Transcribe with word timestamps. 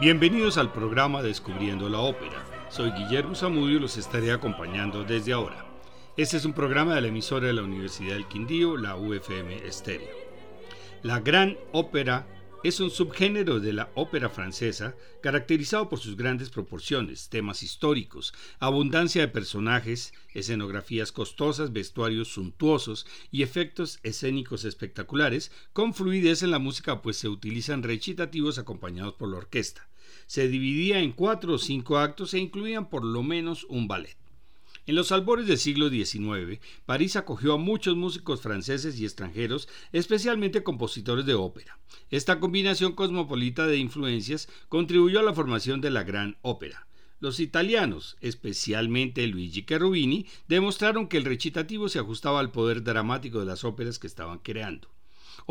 Bienvenidos 0.00 0.56
al 0.56 0.72
programa 0.72 1.22
Descubriendo 1.22 1.90
la 1.90 1.98
Ópera. 1.98 2.42
Soy 2.70 2.90
Guillermo 2.92 3.34
Zamudio 3.34 3.76
y 3.76 3.80
los 3.80 3.98
estaré 3.98 4.32
acompañando 4.32 5.04
desde 5.04 5.34
ahora. 5.34 5.66
Este 6.16 6.38
es 6.38 6.46
un 6.46 6.54
programa 6.54 6.94
de 6.94 7.02
la 7.02 7.08
emisora 7.08 7.48
de 7.48 7.52
la 7.52 7.64
Universidad 7.64 8.14
del 8.14 8.26
Quindío, 8.26 8.78
la 8.78 8.96
UFM 8.96 9.56
Estéreo. 9.66 10.08
La 11.02 11.20
gran 11.20 11.58
ópera 11.72 12.26
es 12.62 12.80
un 12.80 12.90
subgénero 12.90 13.60
de 13.60 13.74
la 13.74 13.90
ópera 13.94 14.30
francesa 14.30 14.96
caracterizado 15.22 15.90
por 15.90 15.98
sus 15.98 16.16
grandes 16.16 16.48
proporciones, 16.48 17.28
temas 17.28 17.62
históricos, 17.62 18.32
abundancia 18.58 19.20
de 19.20 19.28
personajes, 19.28 20.14
escenografías 20.32 21.12
costosas, 21.12 21.74
vestuarios 21.74 22.28
suntuosos 22.28 23.06
y 23.30 23.42
efectos 23.42 24.00
escénicos 24.02 24.64
espectaculares, 24.64 25.52
con 25.74 25.92
fluidez 25.92 26.42
en 26.42 26.52
la 26.52 26.58
música 26.58 27.02
pues 27.02 27.18
se 27.18 27.28
utilizan 27.28 27.82
recitativos 27.82 28.58
acompañados 28.58 29.12
por 29.12 29.28
la 29.28 29.36
orquesta. 29.36 29.89
Se 30.30 30.46
dividía 30.46 31.00
en 31.00 31.10
cuatro 31.10 31.54
o 31.54 31.58
cinco 31.58 31.98
actos 31.98 32.34
e 32.34 32.38
incluían 32.38 32.88
por 32.88 33.04
lo 33.04 33.24
menos 33.24 33.66
un 33.68 33.88
ballet. 33.88 34.16
En 34.86 34.94
los 34.94 35.10
albores 35.10 35.48
del 35.48 35.58
siglo 35.58 35.90
XIX, 35.90 36.60
París 36.86 37.16
acogió 37.16 37.54
a 37.54 37.58
muchos 37.58 37.96
músicos 37.96 38.40
franceses 38.40 38.96
y 39.00 39.04
extranjeros, 39.04 39.68
especialmente 39.90 40.62
compositores 40.62 41.26
de 41.26 41.34
ópera. 41.34 41.80
Esta 42.10 42.38
combinación 42.38 42.92
cosmopolita 42.92 43.66
de 43.66 43.78
influencias 43.78 44.48
contribuyó 44.68 45.18
a 45.18 45.24
la 45.24 45.34
formación 45.34 45.80
de 45.80 45.90
la 45.90 46.04
gran 46.04 46.36
ópera. 46.42 46.86
Los 47.18 47.40
italianos, 47.40 48.16
especialmente 48.20 49.26
Luigi 49.26 49.64
Cherubini, 49.64 50.28
demostraron 50.46 51.08
que 51.08 51.16
el 51.16 51.24
recitativo 51.24 51.88
se 51.88 51.98
ajustaba 51.98 52.38
al 52.38 52.52
poder 52.52 52.84
dramático 52.84 53.40
de 53.40 53.46
las 53.46 53.64
óperas 53.64 53.98
que 53.98 54.06
estaban 54.06 54.38
creando. 54.38 54.90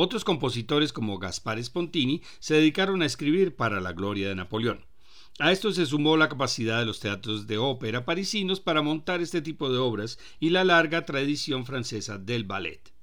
Otros 0.01 0.23
compositores 0.23 0.93
como 0.93 1.19
Gaspare 1.19 1.61
Spontini 1.61 2.21
se 2.39 2.53
dedicaron 2.53 3.01
a 3.01 3.05
escribir 3.05 3.57
para 3.57 3.81
la 3.81 3.91
gloria 3.91 4.29
de 4.29 4.35
Napoleón. 4.35 4.85
A 5.39 5.51
esto 5.51 5.73
se 5.73 5.85
sumó 5.85 6.15
la 6.15 6.29
capacidad 6.29 6.79
de 6.79 6.85
los 6.85 7.01
teatros 7.01 7.47
de 7.47 7.57
ópera 7.57 8.05
parisinos 8.05 8.61
para 8.61 8.81
montar 8.81 9.19
este 9.19 9.41
tipo 9.41 9.69
de 9.69 9.77
obras 9.77 10.17
y 10.39 10.51
la 10.51 10.63
larga 10.63 11.05
tradición 11.05 11.65
francesa 11.65 12.17
del 12.17 12.45
ballet. 12.45 12.93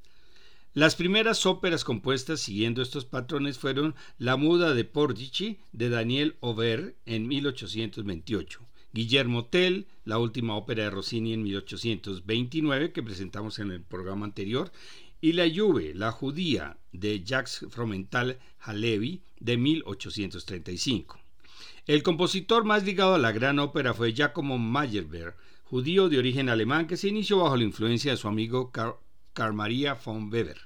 Las 0.72 0.96
primeras 0.96 1.44
óperas 1.44 1.84
compuestas 1.84 2.40
siguiendo 2.40 2.80
estos 2.80 3.04
patrones 3.04 3.58
fueron 3.58 3.94
La 4.16 4.38
Muda 4.38 4.72
de 4.72 4.84
Portici 4.86 5.58
de 5.72 5.90
Daniel 5.90 6.38
Aubert 6.40 6.96
en 7.04 7.28
1828, 7.28 8.66
Guillermo 8.94 9.44
Tell, 9.44 9.86
la 10.06 10.16
última 10.16 10.56
ópera 10.56 10.84
de 10.84 10.90
Rossini 10.90 11.34
en 11.34 11.42
1829 11.42 12.92
que 12.92 13.02
presentamos 13.02 13.58
en 13.58 13.70
el 13.70 13.82
programa 13.82 14.24
anterior, 14.24 14.72
y 15.20 15.32
La 15.32 15.46
Juve, 15.52 15.92
la 15.94 16.12
judía 16.12 16.76
de 16.92 17.24
Jacques 17.24 17.68
Fromental 17.70 18.38
Halevi 18.60 19.22
de 19.40 19.56
1835. 19.56 21.18
El 21.86 22.02
compositor 22.02 22.64
más 22.64 22.84
ligado 22.84 23.14
a 23.14 23.18
la 23.18 23.32
gran 23.32 23.58
ópera 23.58 23.94
fue 23.94 24.12
Giacomo 24.12 24.58
Meyerbeer, 24.58 25.34
judío 25.64 26.08
de 26.08 26.18
origen 26.18 26.48
alemán 26.48 26.86
que 26.86 26.96
se 26.96 27.08
inició 27.08 27.38
bajo 27.38 27.56
la 27.56 27.64
influencia 27.64 28.10
de 28.10 28.16
su 28.16 28.28
amigo 28.28 28.70
Carl, 28.72 29.54
Maria 29.54 29.94
von 29.94 30.32
Weber. 30.32 30.58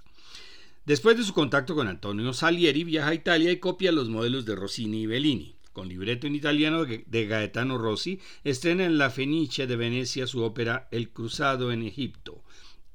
Después 0.84 1.17
de 1.17 1.25
su 1.25 1.33
contacto 1.33 1.75
con 1.75 1.89
Antonio 1.89 2.33
Salieri, 2.33 2.84
viaja 2.84 3.11
a 3.11 3.15
Italia 3.15 3.53
y 3.53 3.59
copia 3.59 3.93
los 3.93 4.09
modelos 4.09 4.47
de 4.47 4.56
Rossini 4.56 5.03
y 5.03 5.06
Bellini. 5.06 5.56
Con 5.73 5.89
libreto 5.89 6.27
en 6.27 6.34
italiano 6.34 6.84
de 6.84 7.27
Gaetano 7.27 7.78
Rossi, 7.78 8.19
estrena 8.43 8.84
en 8.84 8.99
la 8.99 9.10
Fenice 9.10 9.69
de 9.69 9.77
Venecia 9.77 10.27
su 10.27 10.43
ópera 10.43 10.89
El 10.91 11.10
Cruzado 11.10 11.71
en 11.71 11.83
Egipto, 11.83 12.43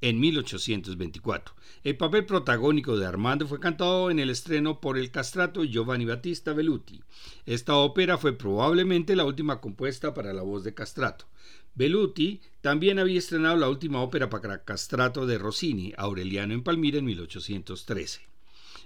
en 0.05 0.19
1824. 0.19 1.55
El 1.83 1.97
papel 1.97 2.25
protagónico 2.25 2.95
de 2.95 3.07
Armando 3.07 3.47
fue 3.47 3.59
cantado 3.59 4.11
en 4.11 4.19
el 4.19 4.29
estreno 4.29 4.79
por 4.79 4.99
el 4.99 5.09
castrato 5.09 5.63
Giovanni 5.63 6.05
Battista 6.05 6.53
Velluti. 6.53 7.01
Esta 7.47 7.75
ópera 7.77 8.19
fue 8.19 8.33
probablemente 8.33 9.15
la 9.15 9.25
última 9.25 9.59
compuesta 9.59 10.13
para 10.13 10.31
la 10.31 10.43
voz 10.43 10.63
de 10.63 10.75
castrato. 10.75 11.25
Velluti 11.73 12.39
también 12.61 12.99
había 12.99 13.17
estrenado 13.17 13.57
la 13.57 13.67
última 13.67 13.99
ópera 14.03 14.29
para 14.29 14.63
castrato 14.63 15.25
de 15.25 15.39
Rossini, 15.39 15.91
Aureliano 15.97 16.53
en 16.53 16.61
Palmira, 16.61 16.99
en 16.99 17.05
1813. 17.05 18.21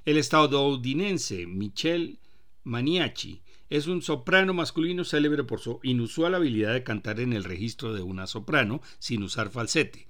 El 0.06 0.18
estadounidense 0.18 1.46
Michel 1.48 2.18
Maniaci 2.64 3.42
es 3.70 3.88
un 3.88 4.02
soprano 4.02 4.54
masculino 4.54 5.04
célebre 5.04 5.44
por 5.44 5.60
su 5.60 5.82
inusual 5.84 6.36
habilidad 6.36 6.72
de 6.72 6.84
cantar 6.84 7.20
en 7.20 7.34
el 7.34 7.44
registro 7.44 7.94
de 7.94 8.04
una 8.04 8.26
soprano 8.26 8.82
sin 9.00 9.22
usar 9.22 9.50
falsete. 9.50 10.08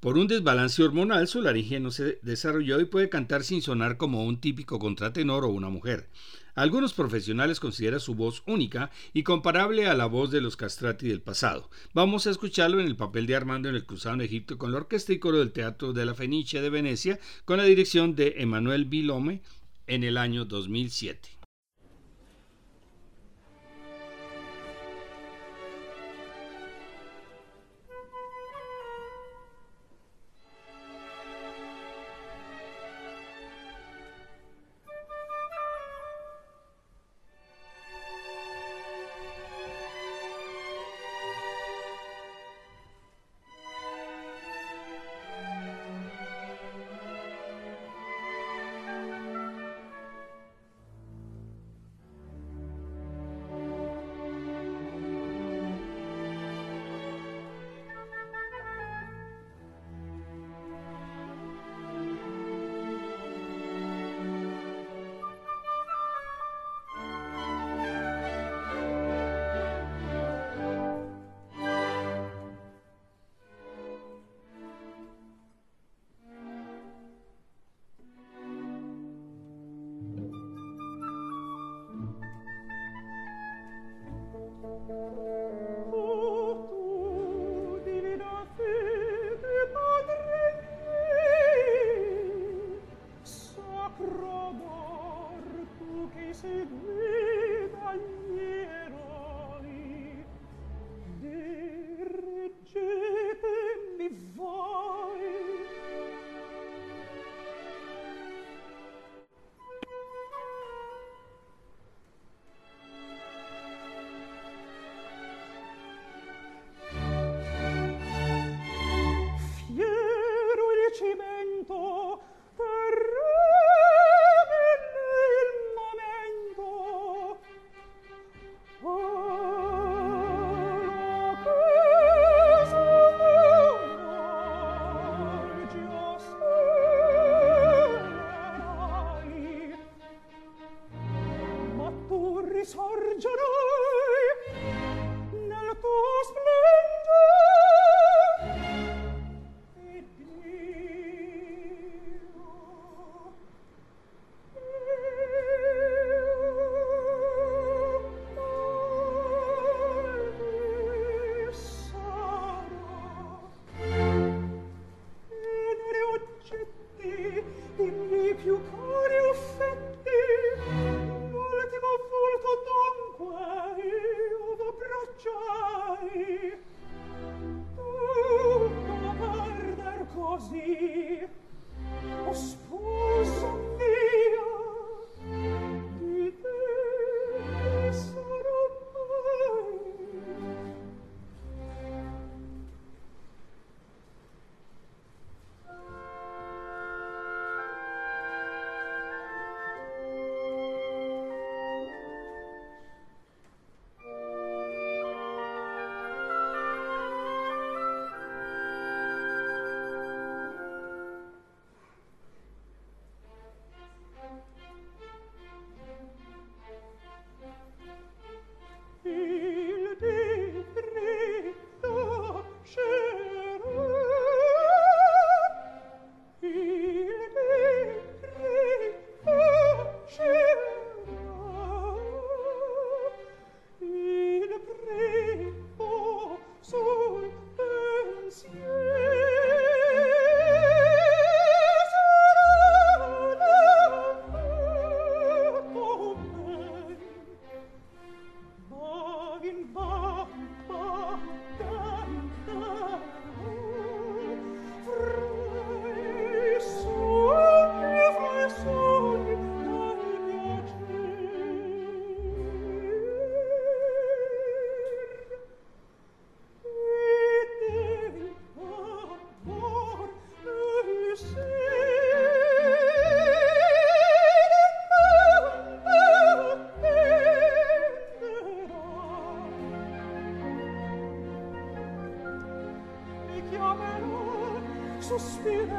Por 0.00 0.16
un 0.16 0.28
desbalance 0.28 0.80
hormonal, 0.80 1.26
su 1.26 1.42
laringe 1.42 1.80
no 1.80 1.90
se 1.90 2.20
desarrolló 2.22 2.80
y 2.80 2.84
puede 2.84 3.08
cantar 3.08 3.42
sin 3.42 3.62
sonar 3.62 3.96
como 3.96 4.24
un 4.24 4.40
típico 4.40 4.78
contratenor 4.78 5.44
o 5.44 5.48
una 5.48 5.70
mujer. 5.70 6.08
Algunos 6.54 6.94
profesionales 6.94 7.58
consideran 7.58 7.98
su 7.98 8.14
voz 8.14 8.44
única 8.46 8.92
y 9.12 9.24
comparable 9.24 9.88
a 9.88 9.94
la 9.94 10.06
voz 10.06 10.30
de 10.30 10.40
los 10.40 10.56
castrati 10.56 11.08
del 11.08 11.20
pasado. 11.20 11.68
Vamos 11.94 12.28
a 12.28 12.30
escucharlo 12.30 12.78
en 12.78 12.86
el 12.86 12.94
papel 12.94 13.26
de 13.26 13.34
Armando 13.34 13.68
en 13.68 13.74
el 13.74 13.86
Cruzado 13.86 14.14
en 14.14 14.20
Egipto 14.20 14.56
con 14.56 14.70
la 14.70 14.78
orquesta 14.78 15.12
y 15.12 15.18
coro 15.18 15.38
del 15.38 15.50
Teatro 15.50 15.92
de 15.92 16.06
la 16.06 16.14
Fenice 16.14 16.60
de 16.60 16.70
Venecia 16.70 17.18
con 17.44 17.58
la 17.58 17.64
dirección 17.64 18.14
de 18.14 18.34
Emanuel 18.38 18.84
Vilome 18.84 19.42
en 19.88 20.04
el 20.04 20.16
año 20.16 20.44
2007. 20.44 21.37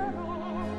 world. 0.08 0.79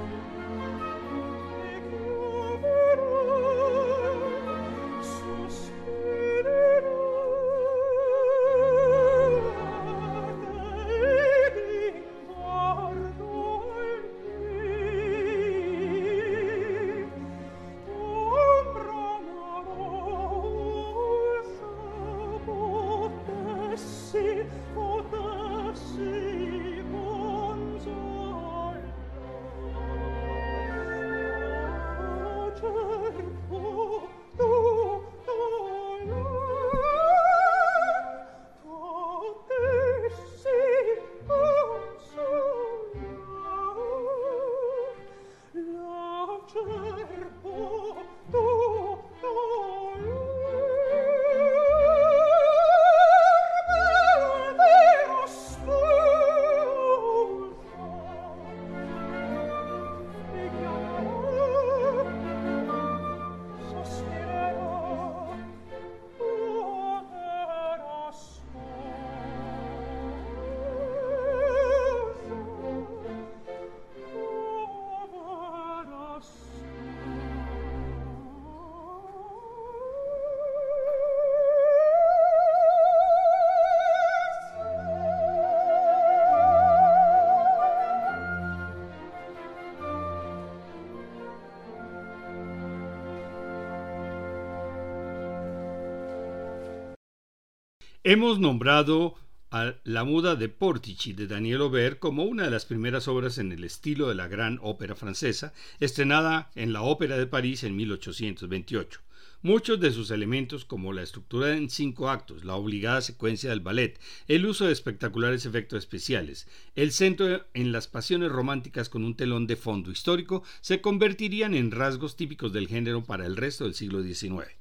Hemos 98.12 98.40
nombrado 98.40 99.14
a 99.52 99.76
La 99.84 100.02
Muda 100.02 100.34
de 100.34 100.48
Portici 100.48 101.12
de 101.12 101.28
Daniel 101.28 101.60
Aubert 101.60 102.00
como 102.00 102.24
una 102.24 102.42
de 102.42 102.50
las 102.50 102.64
primeras 102.64 103.06
obras 103.06 103.38
en 103.38 103.52
el 103.52 103.62
estilo 103.62 104.08
de 104.08 104.16
la 104.16 104.26
gran 104.26 104.58
ópera 104.62 104.96
francesa, 104.96 105.52
estrenada 105.78 106.50
en 106.56 106.72
la 106.72 106.82
Ópera 106.82 107.16
de 107.16 107.28
París 107.28 107.62
en 107.62 107.76
1828. 107.76 109.00
Muchos 109.42 109.78
de 109.78 109.92
sus 109.92 110.10
elementos, 110.10 110.64
como 110.64 110.92
la 110.92 111.02
estructura 111.02 111.56
en 111.56 111.70
cinco 111.70 112.10
actos, 112.10 112.44
la 112.44 112.56
obligada 112.56 113.00
secuencia 113.00 113.50
del 113.50 113.60
ballet, 113.60 114.00
el 114.26 114.44
uso 114.44 114.66
de 114.66 114.72
espectaculares 114.72 115.46
efectos 115.46 115.78
especiales, 115.78 116.48
el 116.74 116.90
centro 116.90 117.46
en 117.54 117.70
las 117.70 117.86
pasiones 117.86 118.32
románticas 118.32 118.88
con 118.88 119.04
un 119.04 119.14
telón 119.14 119.46
de 119.46 119.54
fondo 119.54 119.92
histórico, 119.92 120.42
se 120.62 120.80
convertirían 120.80 121.54
en 121.54 121.70
rasgos 121.70 122.16
típicos 122.16 122.52
del 122.52 122.66
género 122.66 123.04
para 123.04 123.24
el 123.24 123.36
resto 123.36 123.62
del 123.62 123.74
siglo 123.74 124.02
XIX. 124.02 124.59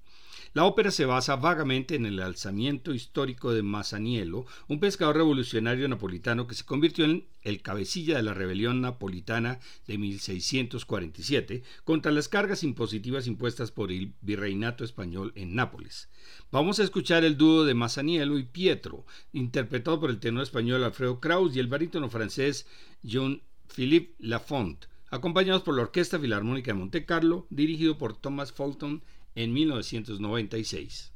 La 0.54 0.66
ópera 0.66 0.90
se 0.90 1.06
basa 1.06 1.36
vagamente 1.36 1.94
en 1.94 2.08
el 2.08 2.20
alzamiento 2.20 2.96
histórico 2.96 3.54
de 3.54 3.62
Masaniello, 3.62 4.46
un 4.68 4.80
pescador 4.80 5.18
revolucionario 5.18 5.88
napolitano 5.88 6.48
que 6.48 6.56
se 6.56 6.66
convirtió 6.66 7.06
en 7.06 7.28
el 7.44 7.62
cabecilla 7.62 8.18
de 8.18 8.24
la 8.24 8.34
rebelión 8.34 8.82
napolitana 8.82 9.60
de 9.86 10.00
1647 10.00 11.62
contra 11.84 12.12
las 12.12 12.30
cargas 12.30 12.64
impositivas 12.64 13.28
impuestas 13.28 13.72
por 13.72 13.92
el 13.92 14.14
virreinato 14.22 14.84
español 14.84 15.34
en 15.36 15.54
Nápoles. 15.54 16.10
Vamos 16.52 16.80
a 16.80 16.84
escuchar 16.84 17.24
el 17.24 17.38
dúo 17.38 17.64
de 17.64 17.76
Masaniello 17.76 18.40
y 18.40 18.44
Pietro, 18.44 19.06
interpretado 19.34 20.00
por 20.00 20.10
el 20.10 20.20
tenor 20.20 20.42
español 20.42 20.84
Alfredo 20.84 21.20
Kraus 21.20 21.56
y 21.56 21.60
el 21.60 21.68
barítono 21.68 22.10
francés 22.10 22.66
Jean-Philippe 23.04 24.16
Lafont, 24.18 24.86
acompañados 25.12 25.62
por 25.62 25.76
la 25.76 25.84
Orquesta 25.84 26.20
Filarmónica 26.20 26.72
de 26.72 26.80
Monte 26.80 27.06
Carlo, 27.06 27.46
dirigido 27.52 28.00
por 28.00 28.18
Thomas 28.18 28.52
Fulton 28.52 29.04
en 29.36 29.54
1996. 29.54 31.14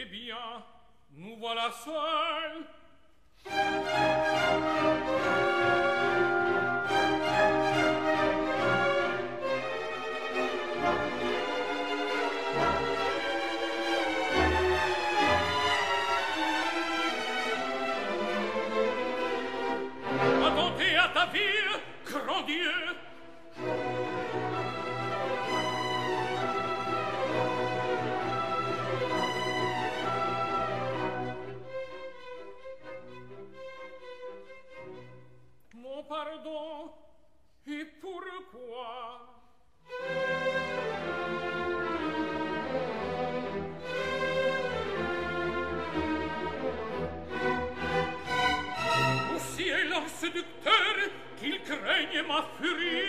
Eh 0.00 0.04
bien, 0.04 0.62
nous 1.10 1.36
voilà 1.38 1.72
seuls. 1.72 2.64
für 52.60 52.66
ihn. 52.66 53.07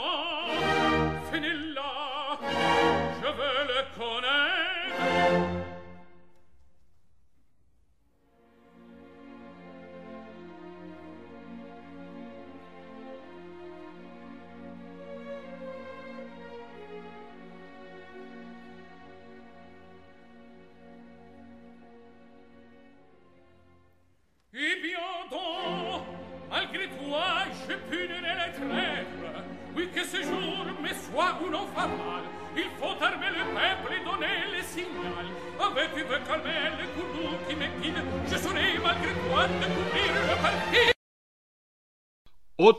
moi 0.00 0.46
Fenella 1.30 2.38
Je 3.20 3.26
veux 3.26 3.60
le 3.68 3.80
connaître 3.98 4.39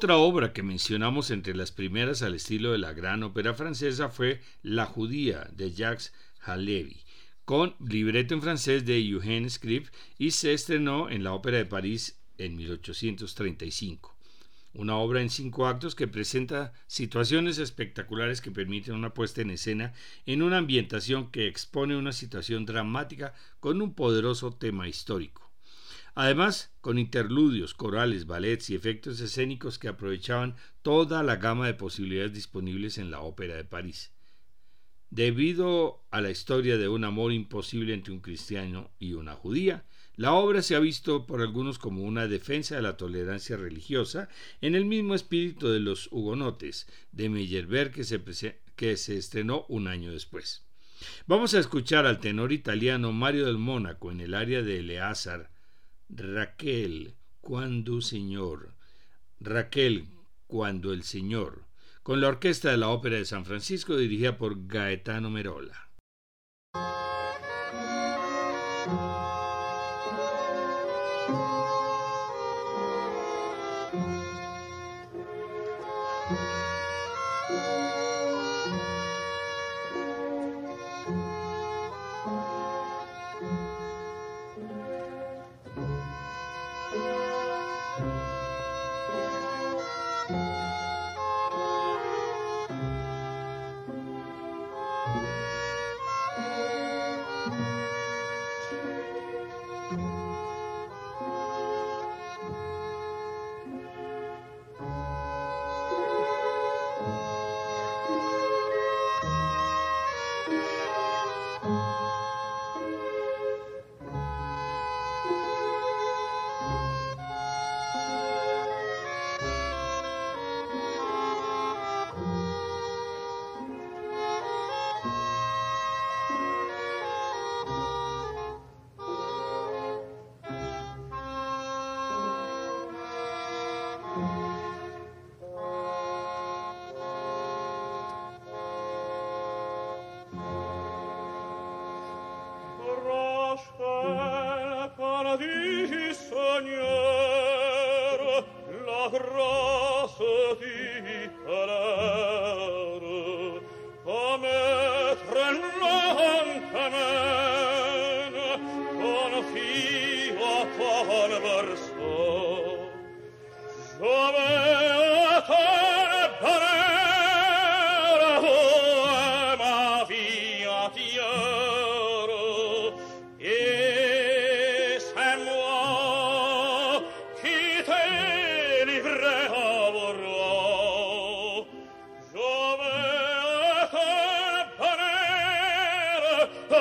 Otra 0.02 0.18
obra 0.18 0.52
que 0.52 0.64
mencionamos 0.64 1.30
entre 1.30 1.54
las 1.54 1.72
primeras 1.72 2.24
al 2.24 2.34
estilo 2.34 2.72
de 2.72 2.80
la 2.80 2.92
gran 2.92 3.22
ópera 3.22 3.54
francesa 3.54 4.10
fue 4.10 4.42
La 4.64 4.88
Judía 4.88 5.48
de 5.54 5.74
Jacques 5.74 6.12
Halevi, 6.40 7.04
con 7.46 7.76
libreto 7.80 8.34
en 8.34 8.42
francés 8.42 8.84
de 8.84 9.00
Eugène 9.00 9.48
Scribe 9.48 9.92
y 10.18 10.32
se 10.32 10.54
estrenó 10.54 11.08
en 11.12 11.24
la 11.24 11.34
Ópera 11.34 11.58
de 11.58 11.68
París 11.68 12.20
en 12.40 12.56
1835. 12.56 14.18
Una 14.74 14.98
obra 14.98 15.22
en 15.22 15.30
cinco 15.30 15.68
actos 15.68 15.94
que 15.94 16.08
presenta 16.08 16.74
situaciones 16.88 17.60
espectaculares 17.60 18.42
que 18.42 18.50
permiten 18.50 18.96
una 18.96 19.14
puesta 19.14 19.42
en 19.42 19.52
escena 19.52 19.94
en 20.26 20.42
una 20.42 20.58
ambientación 20.58 21.30
que 21.30 21.46
expone 21.46 21.96
una 21.96 22.12
situación 22.12 22.66
dramática 22.66 23.36
con 23.60 23.80
un 23.84 23.94
poderoso 23.94 24.52
tema 24.52 24.88
histórico. 24.88 25.51
Además, 26.14 26.72
con 26.82 27.00
interludios, 27.00 27.74
corales, 27.74 28.26
ballets 28.26 28.70
y 28.70 28.76
efectos 28.76 29.22
escénicos 29.22 29.80
que 29.80 29.88
aprovechaban 29.88 30.56
toda 30.82 31.24
la 31.24 31.38
gama 31.38 31.68
de 31.68 31.74
posibilidades 31.74 32.34
disponibles 32.34 32.98
en 32.98 33.12
la 33.12 33.22
Ópera 33.22 33.56
de 33.56 33.64
París. 33.64 34.12
Debido 35.10 36.06
a 36.10 36.22
la 36.22 36.32
historia 36.32 36.78
de 36.78 36.88
un 36.88 37.04
amor 37.04 37.34
imposible 37.34 37.94
entre 37.94 38.14
un 38.14 38.22
cristiano 38.22 38.92
y 38.98 39.14
una 39.14 39.36
judía, 39.36 39.86
la 40.16 40.34
obra 40.34 40.62
se 40.62 40.76
ha 40.76 40.80
visto 40.80 41.26
por 41.26 41.42
algunos 41.42 41.80
como 41.80 42.04
una 42.04 42.28
defensa 42.28 42.76
de 42.76 42.82
la 42.82 42.98
tolerancia 42.98 43.58
religiosa 43.58 44.30
en 44.60 44.76
el 44.76 44.86
mismo 44.86 45.16
espíritu 45.16 45.68
de 45.68 45.80
los 45.80 46.10
hugonotes 46.12 46.88
de 47.12 47.30
Meyerbeer 47.30 47.92
que 47.92 48.04
se, 48.96 49.18
estrenó 49.18 49.66
un 49.68 49.88
año 49.88 50.12
después. 50.12 50.64
Vamos 51.28 51.54
a 51.54 51.60
escuchar 51.60 52.06
al 52.06 52.20
tenor 52.20 52.52
italiano 52.52 53.12
Mario 53.12 53.46
del 53.46 53.58
Mónaco 53.58 54.12
en 54.12 54.22
el 54.22 54.34
área 54.34 54.62
de 54.62 54.80
Eleazar 54.80 55.51
Raquel, 56.14 57.16
cuando 57.40 58.02
Señor, 58.02 58.76
Raquel, 59.40 60.10
cuando 60.46 60.92
el 60.92 61.04
Señor, 61.04 61.68
con 62.04 62.20
la 62.20 62.28
orquesta 62.28 62.70
de 62.70 62.76
la 62.76 62.90
Ópera 62.90 63.16
de 63.16 63.24
San 63.24 63.46
Francisco 63.46 63.96
dirigida 63.96 64.38
por 64.38 64.68
Gaetano 64.68 65.30
Merola. 65.30 65.90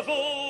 favor. 0.02 0.49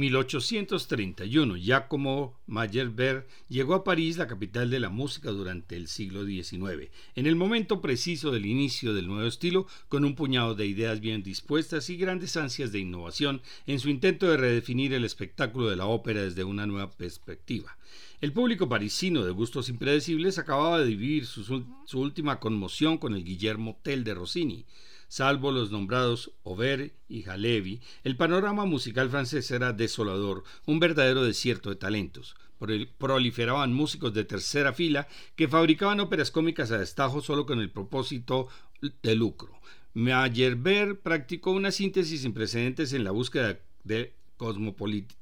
1831, 0.00 1.56
Giacomo 1.58 2.40
Meyerbeer 2.46 3.28
llegó 3.48 3.74
a 3.74 3.84
París, 3.84 4.16
la 4.16 4.26
capital 4.26 4.70
de 4.70 4.80
la 4.80 4.88
música 4.88 5.30
durante 5.30 5.76
el 5.76 5.86
siglo 5.86 6.24
XIX, 6.24 6.90
en 7.14 7.26
el 7.26 7.36
momento 7.36 7.80
preciso 7.80 8.30
del 8.30 8.46
inicio 8.46 8.94
del 8.94 9.06
nuevo 9.06 9.28
estilo, 9.28 9.66
con 9.88 10.04
un 10.04 10.14
puñado 10.14 10.54
de 10.54 10.66
ideas 10.66 11.00
bien 11.00 11.22
dispuestas 11.22 11.90
y 11.90 11.96
grandes 11.96 12.36
ansias 12.36 12.72
de 12.72 12.80
innovación 12.80 13.42
en 13.66 13.78
su 13.78 13.90
intento 13.90 14.28
de 14.28 14.38
redefinir 14.38 14.94
el 14.94 15.04
espectáculo 15.04 15.68
de 15.68 15.76
la 15.76 15.86
ópera 15.86 16.22
desde 16.22 16.44
una 16.44 16.66
nueva 16.66 16.90
perspectiva. 16.90 17.76
El 18.20 18.32
público 18.32 18.68
parisino 18.68 19.24
de 19.24 19.30
gustos 19.30 19.68
impredecibles 19.68 20.38
acababa 20.38 20.80
de 20.80 20.86
vivir 20.86 21.26
su, 21.26 21.64
su 21.86 22.00
última 22.00 22.40
conmoción 22.40 22.98
con 22.98 23.14
el 23.14 23.24
Guillermo 23.24 23.78
Tell 23.82 24.04
de 24.04 24.14
Rossini, 24.14 24.66
Salvo 25.10 25.50
los 25.50 25.72
nombrados 25.72 26.30
Aubert 26.44 26.92
y 27.08 27.28
Halevi, 27.28 27.80
el 28.04 28.16
panorama 28.16 28.64
musical 28.64 29.10
francés 29.10 29.50
era 29.50 29.72
desolador, 29.72 30.44
un 30.66 30.78
verdadero 30.78 31.24
desierto 31.24 31.68
de 31.68 31.74
talentos. 31.74 32.36
Proliferaban 32.96 33.72
músicos 33.72 34.14
de 34.14 34.22
tercera 34.22 34.72
fila 34.72 35.08
que 35.34 35.48
fabricaban 35.48 35.98
óperas 35.98 36.30
cómicas 36.30 36.70
a 36.70 36.78
destajo 36.78 37.22
solo 37.22 37.44
con 37.44 37.58
el 37.58 37.72
propósito 37.72 38.46
de 39.02 39.16
lucro. 39.16 39.60
Meyerbeer 39.94 41.00
practicó 41.00 41.50
una 41.50 41.72
síntesis 41.72 42.20
sin 42.20 42.32
precedentes 42.32 42.92
en 42.92 43.02
la 43.02 43.10
búsqueda 43.10 43.58
de 43.82 44.14
cosmopolitismo 44.36 45.18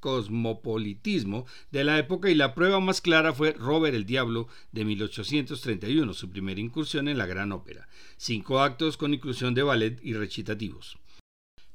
cosmopolitismo 0.00 1.46
de 1.70 1.84
la 1.84 1.98
época 1.98 2.30
y 2.30 2.34
la 2.34 2.54
prueba 2.54 2.80
más 2.80 3.00
clara 3.00 3.32
fue 3.32 3.52
Robert 3.52 3.94
el 3.94 4.06
Diablo 4.06 4.48
de 4.72 4.84
1831, 4.84 6.14
su 6.14 6.30
primera 6.30 6.60
incursión 6.60 7.08
en 7.08 7.18
la 7.18 7.26
gran 7.26 7.52
ópera. 7.52 7.88
Cinco 8.16 8.60
actos 8.60 8.96
con 8.96 9.14
inclusión 9.14 9.54
de 9.54 9.62
ballet 9.62 9.98
y 10.02 10.14
recitativos. 10.14 10.98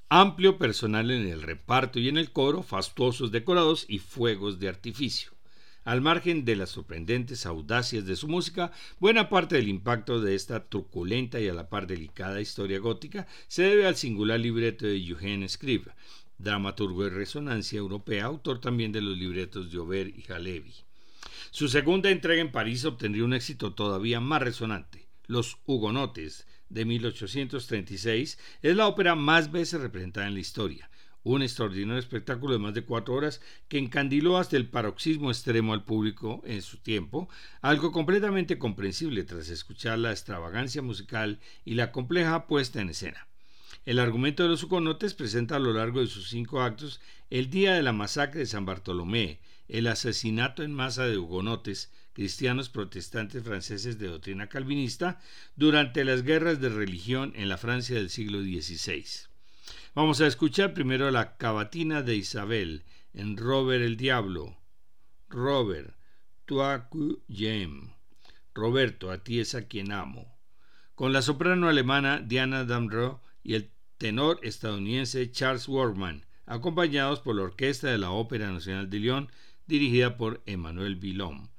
Amplio 0.09 0.57
personal 0.57 1.09
en 1.09 1.27
el 1.27 1.41
reparto 1.41 1.97
y 1.99 2.09
en 2.09 2.17
el 2.17 2.31
coro, 2.31 2.63
fastuosos 2.63 3.31
decorados 3.31 3.85
y 3.87 3.99
fuegos 3.99 4.59
de 4.59 4.67
artificio. 4.67 5.31
Al 5.83 5.99
margen 5.99 6.45
de 6.45 6.55
las 6.55 6.69
sorprendentes 6.69 7.47
audacias 7.47 8.05
de 8.05 8.15
su 8.15 8.27
música, 8.27 8.71
buena 8.99 9.29
parte 9.29 9.55
del 9.55 9.67
impacto 9.67 10.21
de 10.21 10.35
esta 10.35 10.67
truculenta 10.69 11.39
y 11.39 11.47
a 11.47 11.55
la 11.55 11.69
par 11.69 11.87
delicada 11.87 12.39
historia 12.39 12.77
gótica 12.77 13.25
se 13.47 13.63
debe 13.63 13.87
al 13.87 13.95
singular 13.95 14.39
libreto 14.39 14.85
de 14.85 14.97
Eugène 14.97 15.49
Scribe, 15.49 15.91
dramaturgo 16.41 17.03
de 17.03 17.09
resonancia 17.09 17.79
europea, 17.79 18.25
autor 18.25 18.59
también 18.59 18.91
de 18.91 19.01
los 19.01 19.17
libretos 19.17 19.71
de 19.71 19.77
Aubert 19.77 20.15
y 20.15 20.31
Halevi. 20.31 20.73
Su 21.51 21.67
segunda 21.67 22.09
entrega 22.09 22.41
en 22.41 22.51
París 22.51 22.85
obtendría 22.85 23.25
un 23.25 23.33
éxito 23.33 23.73
todavía 23.73 24.19
más 24.19 24.41
resonante. 24.41 25.07
Los 25.27 25.57
Hugonotes, 25.65 26.47
de 26.69 26.85
1836, 26.85 28.39
es 28.61 28.75
la 28.75 28.87
ópera 28.87 29.15
más 29.15 29.51
veces 29.51 29.81
representada 29.81 30.27
en 30.27 30.33
la 30.33 30.39
historia. 30.39 30.89
Un 31.23 31.43
extraordinario 31.43 31.99
espectáculo 31.99 32.53
de 32.53 32.59
más 32.59 32.73
de 32.73 32.83
cuatro 32.83 33.13
horas 33.13 33.41
que 33.67 33.77
encandiló 33.77 34.37
hasta 34.37 34.57
el 34.57 34.69
paroxismo 34.69 35.29
extremo 35.29 35.73
al 35.73 35.83
público 35.83 36.41
en 36.45 36.61
su 36.61 36.77
tiempo, 36.77 37.29
algo 37.61 37.91
completamente 37.91 38.57
comprensible 38.57 39.23
tras 39.23 39.49
escuchar 39.49 39.99
la 39.99 40.11
extravagancia 40.11 40.81
musical 40.81 41.39
y 41.63 41.75
la 41.75 41.91
compleja 41.91 42.47
puesta 42.47 42.81
en 42.81 42.89
escena. 42.89 43.27
El 43.83 43.97
argumento 43.97 44.43
de 44.43 44.49
los 44.49 44.61
hugonotes 44.61 45.15
presenta 45.15 45.55
a 45.55 45.59
lo 45.59 45.73
largo 45.73 46.01
de 46.01 46.07
sus 46.07 46.29
cinco 46.29 46.61
actos 46.61 47.01
el 47.31 47.49
día 47.49 47.73
de 47.73 47.81
la 47.81 47.93
masacre 47.93 48.41
de 48.41 48.45
San 48.45 48.63
Bartolomé, 48.63 49.39
el 49.67 49.87
asesinato 49.87 50.61
en 50.61 50.71
masa 50.71 51.07
de 51.07 51.17
hugonotes, 51.17 51.91
cristianos 52.13 52.69
protestantes 52.69 53.43
franceses 53.43 53.97
de 53.97 54.07
doctrina 54.07 54.49
calvinista, 54.49 55.19
durante 55.55 56.03
las 56.03 56.21
guerras 56.21 56.61
de 56.61 56.69
religión 56.69 57.33
en 57.35 57.49
la 57.49 57.57
Francia 57.57 57.95
del 57.95 58.11
siglo 58.11 58.41
XVI. 58.41 59.05
Vamos 59.95 60.21
a 60.21 60.27
escuchar 60.27 60.75
primero 60.75 61.09
la 61.09 61.37
cavatina 61.37 62.03
de 62.03 62.17
Isabel 62.17 62.83
en 63.13 63.35
Robert 63.35 63.83
el 63.83 63.97
Diablo. 63.97 64.57
Robert, 65.27 65.95
toi 66.45 66.81
que. 66.91 67.67
Roberto, 68.53 69.09
a 69.09 69.23
ti 69.23 69.39
es 69.39 69.55
a 69.55 69.67
quien 69.67 69.91
amo. 69.91 70.37
Con 70.93 71.13
la 71.13 71.21
soprano 71.21 71.67
alemana 71.67 72.19
Diana 72.19 72.63
Damrau 72.63 73.21
y 73.43 73.55
el 73.55 73.71
tenor 73.97 74.39
estadounidense 74.43 75.31
Charles 75.31 75.67
Workman, 75.67 76.25
acompañados 76.45 77.19
por 77.19 77.35
la 77.35 77.43
Orquesta 77.43 77.89
de 77.89 77.97
la 77.97 78.11
Ópera 78.11 78.51
Nacional 78.51 78.89
de 78.89 78.99
Lyon, 78.99 79.31
dirigida 79.67 80.17
por 80.17 80.41
Emmanuel 80.45 80.95
Villon. 80.95 81.49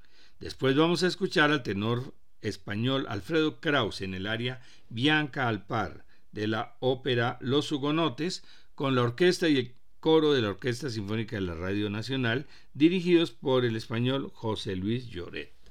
Después 0.40 0.76
vamos 0.76 1.02
a 1.02 1.06
escuchar 1.06 1.50
al 1.50 1.62
tenor 1.62 2.14
español 2.40 3.06
Alfredo 3.08 3.60
Kraus 3.60 4.00
en 4.00 4.14
el 4.14 4.26
área 4.26 4.60
Bianca 4.88 5.48
al 5.48 5.66
par 5.66 6.04
de 6.32 6.48
la 6.48 6.76
ópera 6.80 7.38
Los 7.40 7.70
Hugonotes, 7.70 8.42
con 8.74 8.94
la 8.94 9.02
orquesta 9.02 9.48
y 9.48 9.58
el 9.58 9.74
coro 10.00 10.32
de 10.32 10.42
la 10.42 10.48
Orquesta 10.48 10.90
Sinfónica 10.90 11.36
de 11.36 11.42
la 11.42 11.54
Radio 11.54 11.88
Nacional, 11.88 12.46
dirigidos 12.74 13.30
por 13.30 13.64
el 13.64 13.76
español 13.76 14.32
José 14.34 14.74
Luis 14.74 15.06
Lloret. 15.06 15.61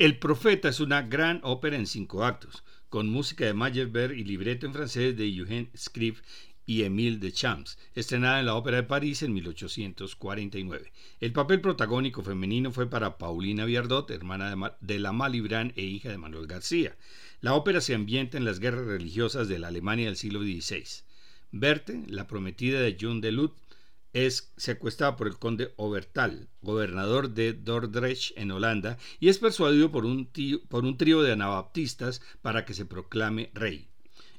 El 0.00 0.16
Profeta 0.16 0.70
es 0.70 0.80
una 0.80 1.02
gran 1.02 1.40
ópera 1.42 1.76
en 1.76 1.86
cinco 1.86 2.24
actos, 2.24 2.64
con 2.88 3.10
música 3.10 3.44
de 3.44 3.52
Meyerbeer 3.52 4.12
y 4.12 4.24
libreto 4.24 4.64
en 4.64 4.72
francés 4.72 5.14
de 5.14 5.26
Eugène 5.26 5.68
Scribe 5.76 6.16
y 6.64 6.84
Émile 6.84 7.18
de 7.18 7.30
Champs, 7.30 7.78
estrenada 7.94 8.40
en 8.40 8.46
la 8.46 8.54
Ópera 8.54 8.78
de 8.78 8.84
París 8.84 9.22
en 9.22 9.34
1849. 9.34 10.90
El 11.20 11.32
papel 11.34 11.60
protagónico 11.60 12.22
femenino 12.22 12.72
fue 12.72 12.88
para 12.88 13.18
Paulina 13.18 13.66
Viardot, 13.66 14.10
hermana 14.10 14.74
de, 14.80 14.98
la 14.98 15.12
Malibran 15.12 15.74
e 15.76 15.82
hija 15.82 16.08
de 16.08 16.16
Manuel 16.16 16.46
García. 16.46 16.96
La 17.42 17.52
ópera 17.52 17.82
se 17.82 17.94
ambienta 17.94 18.38
en 18.38 18.46
las 18.46 18.58
guerras 18.58 18.86
religiosas 18.86 19.48
de 19.48 19.58
la 19.58 19.68
Alemania 19.68 20.06
del 20.06 20.16
siglo 20.16 20.40
XVI. 20.40 21.04
Berthe, 21.52 22.04
la 22.06 22.26
prometida 22.26 22.80
de 22.80 22.96
John 22.98 23.20
de 23.20 23.32
es 24.12 24.52
secuestrada 24.56 25.16
por 25.16 25.26
el 25.26 25.38
conde 25.38 25.72
Obertal, 25.76 26.48
gobernador 26.62 27.30
de 27.30 27.52
Dordrecht 27.52 28.36
en 28.36 28.50
Holanda, 28.50 28.98
y 29.18 29.28
es 29.28 29.38
persuadido 29.38 29.92
por 29.92 30.04
un, 30.04 30.30
por 30.68 30.84
un 30.84 30.96
trío 30.96 31.22
de 31.22 31.32
anabaptistas 31.32 32.20
para 32.42 32.64
que 32.64 32.74
se 32.74 32.86
proclame 32.86 33.50
rey. 33.54 33.88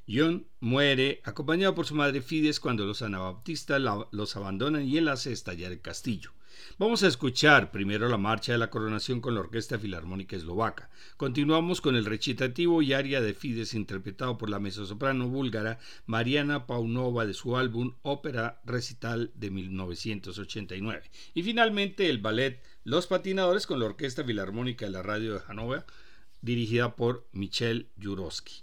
John 0.08 0.46
muere 0.60 1.20
acompañado 1.24 1.74
por 1.74 1.86
su 1.86 1.94
madre 1.94 2.22
Fides 2.22 2.60
cuando 2.60 2.84
los 2.84 3.02
anabaptistas 3.02 3.80
los 4.10 4.36
abandonan 4.36 4.86
y 4.86 4.98
él 4.98 5.08
hace 5.08 5.32
estallar 5.32 5.72
el 5.72 5.80
castillo. 5.80 6.32
Vamos 6.78 7.02
a 7.02 7.08
escuchar 7.08 7.70
primero 7.70 8.08
la 8.08 8.18
marcha 8.18 8.52
de 8.52 8.58
la 8.58 8.70
coronación 8.70 9.20
con 9.20 9.34
la 9.34 9.40
Orquesta 9.40 9.78
Filarmónica 9.78 10.36
Eslovaca. 10.36 10.90
Continuamos 11.16 11.80
con 11.80 11.96
el 11.96 12.04
recitativo 12.04 12.82
y 12.82 12.92
aria 12.92 13.20
de 13.20 13.34
Fides 13.34 13.74
interpretado 13.74 14.38
por 14.38 14.50
la 14.50 14.58
mezzosoprano 14.58 15.28
búlgara 15.28 15.78
Mariana 16.06 16.66
Paunova 16.66 17.26
de 17.26 17.34
su 17.34 17.56
álbum 17.56 17.94
Ópera 18.02 18.60
Recital 18.64 19.30
de 19.34 19.50
1989. 19.50 21.10
Y 21.34 21.42
finalmente 21.42 22.08
el 22.08 22.18
ballet 22.18 22.62
Los 22.84 23.06
Patinadores 23.06 23.66
con 23.66 23.80
la 23.80 23.86
Orquesta 23.86 24.24
Filarmónica 24.24 24.86
de 24.86 24.92
la 24.92 25.02
Radio 25.02 25.34
de 25.34 25.40
Hannover 25.40 25.84
dirigida 26.42 26.96
por 26.96 27.26
Michel 27.32 27.88
Jurowski. 28.02 28.62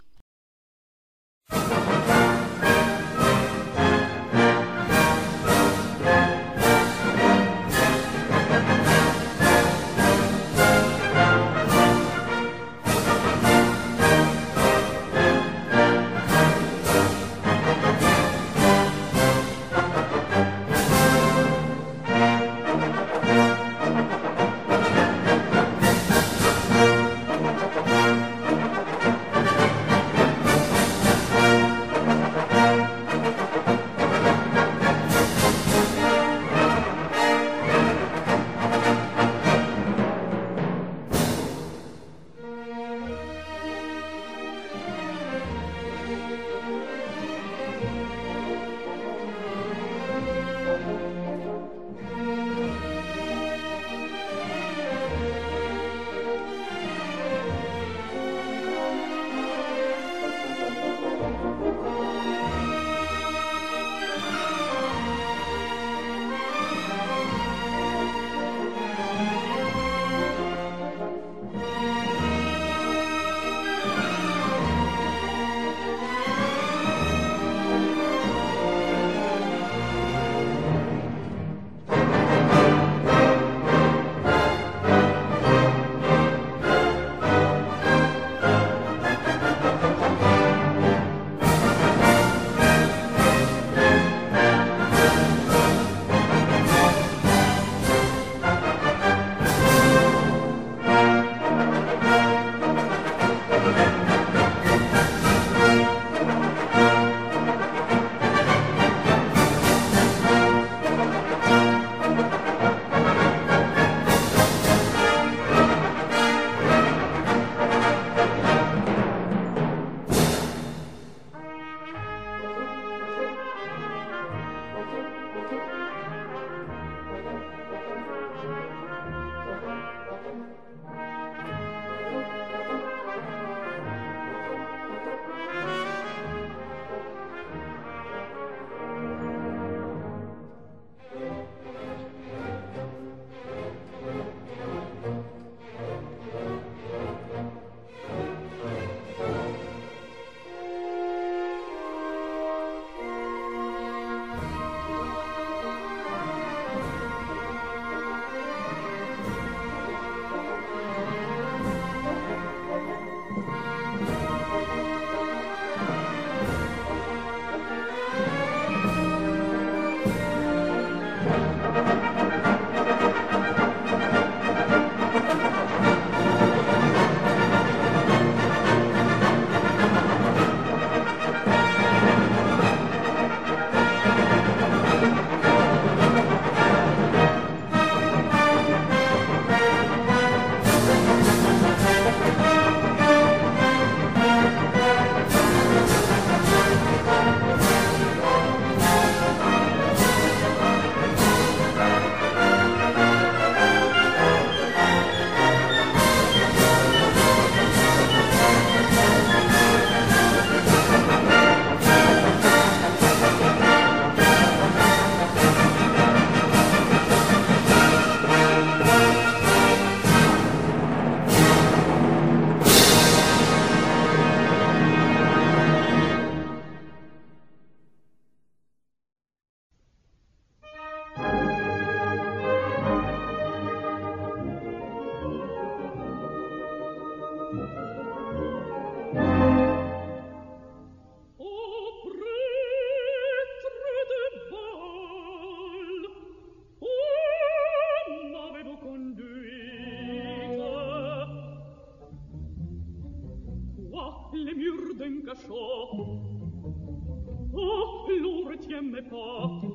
me 258.90 259.00
porti 259.02 259.68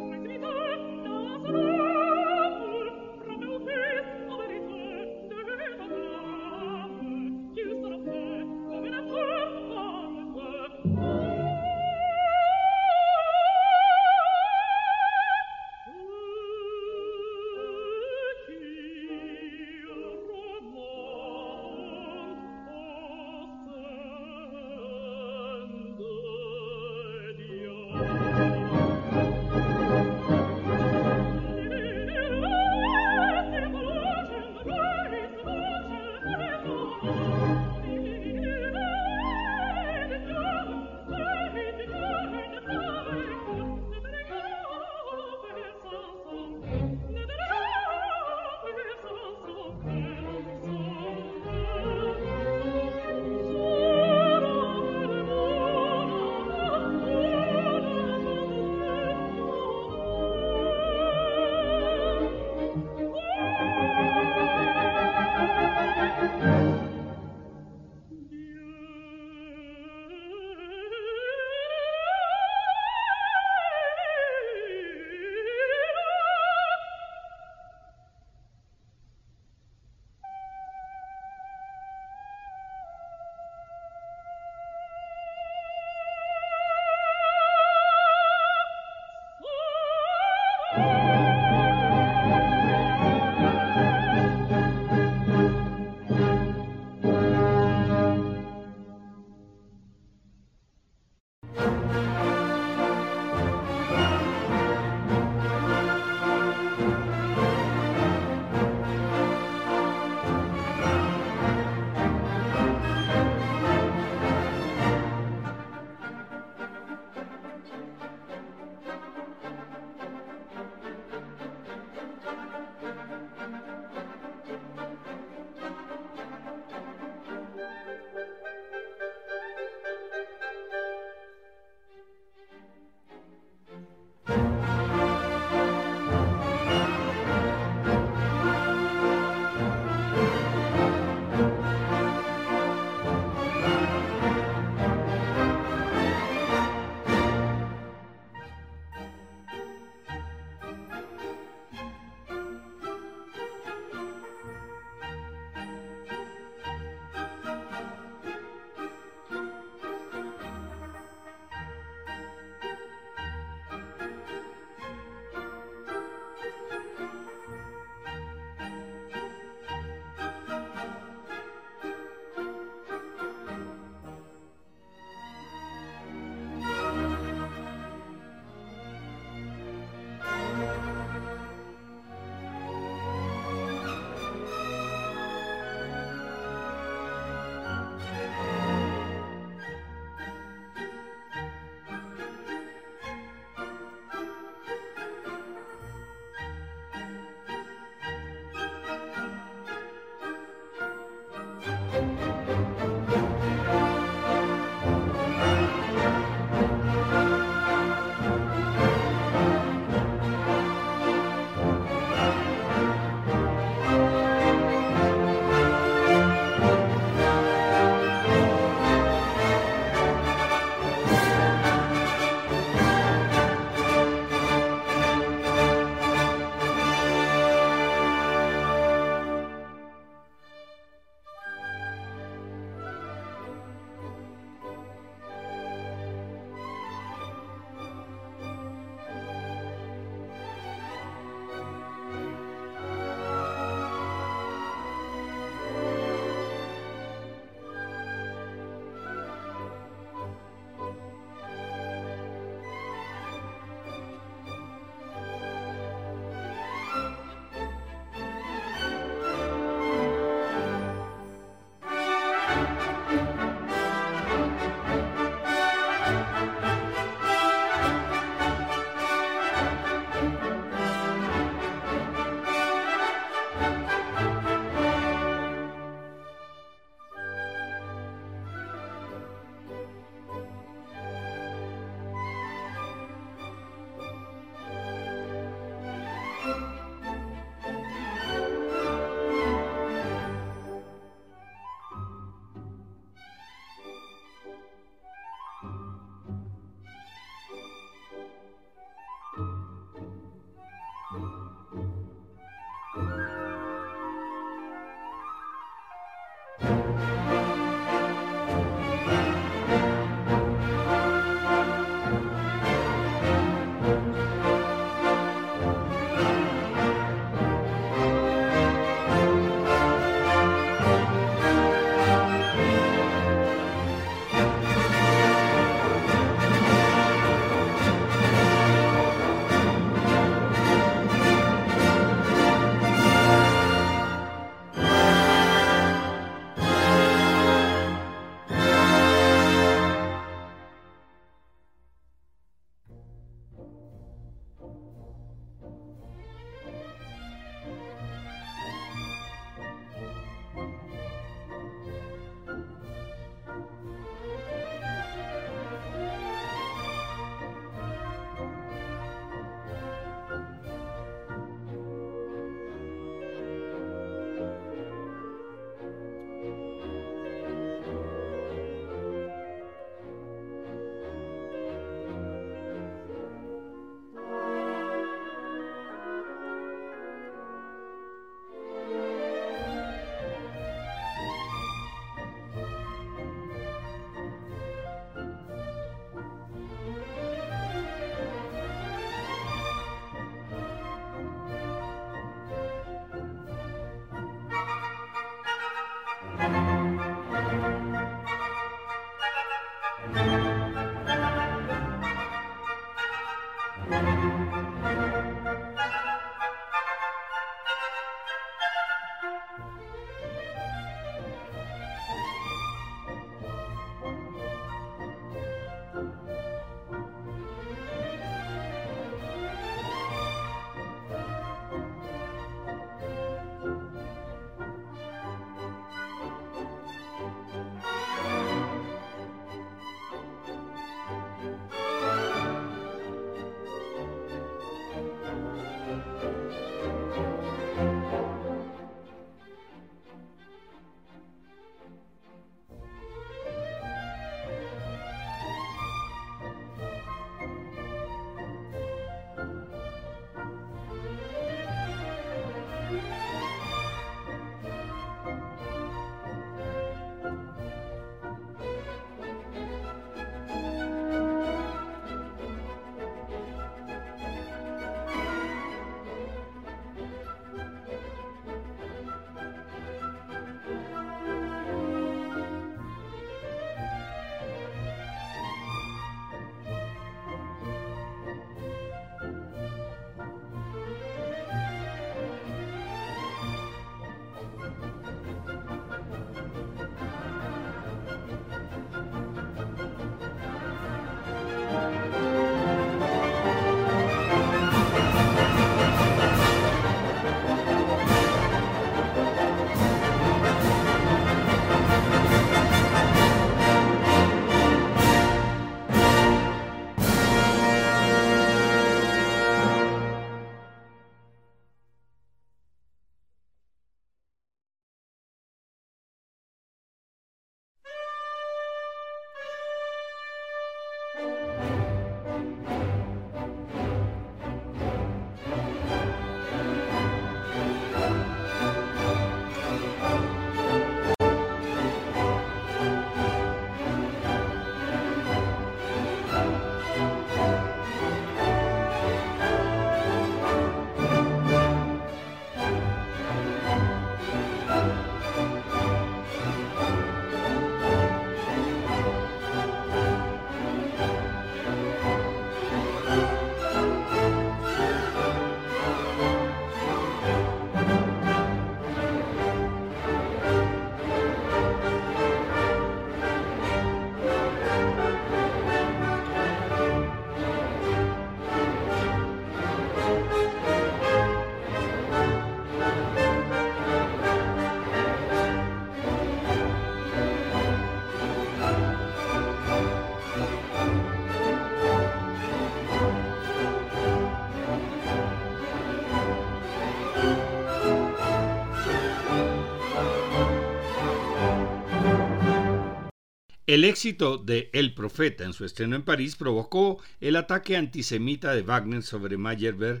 El 593.76 593.84
éxito 593.84 594.38
de 594.38 594.70
El 594.72 594.94
Profeta 594.94 595.44
en 595.44 595.52
su 595.52 595.66
estreno 595.66 595.96
en 595.96 596.02
París 596.02 596.34
provocó 596.36 596.98
el 597.20 597.36
ataque 597.36 597.76
antisemita 597.76 598.54
de 598.54 598.62
Wagner 598.62 599.02
sobre 599.02 599.36
Meyerbeer 599.36 600.00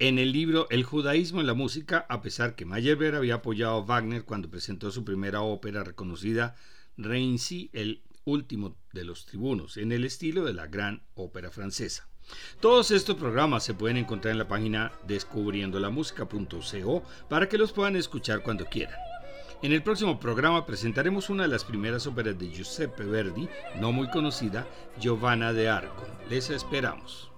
en 0.00 0.18
el 0.18 0.32
libro 0.32 0.66
El 0.68 0.82
judaísmo 0.82 1.40
en 1.40 1.46
la 1.46 1.54
música, 1.54 2.06
a 2.08 2.22
pesar 2.22 2.56
que 2.56 2.64
Meyerbeer 2.64 3.14
había 3.14 3.36
apoyado 3.36 3.74
a 3.74 3.84
Wagner 3.84 4.24
cuando 4.24 4.50
presentó 4.50 4.90
su 4.90 5.04
primera 5.04 5.42
ópera 5.42 5.84
reconocida, 5.84 6.56
Reincy, 6.96 7.70
el 7.72 8.02
último 8.24 8.76
de 8.92 9.04
los 9.04 9.26
tribunos, 9.26 9.76
en 9.76 9.92
el 9.92 10.04
estilo 10.04 10.42
de 10.42 10.54
la 10.54 10.66
gran 10.66 11.04
ópera 11.14 11.52
francesa. 11.52 12.08
Todos 12.58 12.90
estos 12.90 13.14
programas 13.14 13.62
se 13.62 13.74
pueden 13.74 13.96
encontrar 13.96 14.32
en 14.32 14.38
la 14.38 14.48
página 14.48 14.90
descubriendolamusica.co 15.06 17.04
para 17.28 17.48
que 17.48 17.58
los 17.58 17.70
puedan 17.70 17.94
escuchar 17.94 18.42
cuando 18.42 18.64
quieran. 18.64 18.98
En 19.62 19.72
el 19.72 19.82
próximo 19.82 20.20
programa 20.20 20.66
presentaremos 20.66 21.30
una 21.30 21.44
de 21.44 21.48
las 21.48 21.64
primeras 21.64 22.06
óperas 22.06 22.38
de 22.38 22.50
Giuseppe 22.50 23.04
Verdi, 23.04 23.48
no 23.80 23.92
muy 23.92 24.08
conocida, 24.10 24.66
Giovanna 25.00 25.52
de 25.52 25.68
Arco. 25.68 26.04
Les 26.28 26.50
esperamos. 26.50 27.30